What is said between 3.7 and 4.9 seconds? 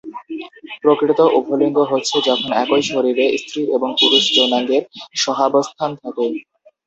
এবং পুরুষ যৌনাঙ্গের